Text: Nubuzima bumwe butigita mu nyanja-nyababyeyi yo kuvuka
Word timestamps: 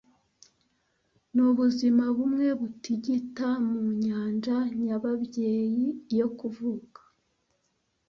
Nubuzima 1.33 2.03
bumwe 2.15 2.47
butigita 2.59 3.49
mu 3.67 3.81
nyanja-nyababyeyi 4.03 5.85
yo 6.19 6.27
kuvuka 6.37 7.01